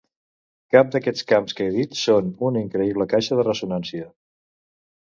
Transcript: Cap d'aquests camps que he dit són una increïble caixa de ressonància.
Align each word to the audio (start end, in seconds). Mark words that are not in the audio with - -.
Cap 0.75 0.89
d'aquests 0.95 1.27
camps 1.33 1.57
que 1.59 1.67
he 1.67 1.75
dit 1.75 2.01
són 2.01 2.33
una 2.51 2.65
increïble 2.67 3.09
caixa 3.17 3.41
de 3.43 3.47
ressonància. 3.51 4.13